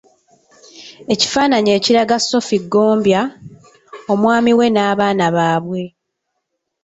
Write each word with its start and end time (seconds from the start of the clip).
Ekifaananyi 1.13 1.71
ekiraga 1.77 2.15
Sophie 2.29 2.63
Ggombya, 2.63 3.21
omwami 4.13 4.51
we 4.57 4.65
n’abaana 4.71 5.25
baabwe. 5.35 5.81